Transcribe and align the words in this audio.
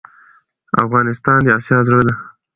افغانستان 0.85 1.37
دي 1.45 1.51
اسيا 1.57 1.79
زړه 1.87 2.01
ده 2.07 2.13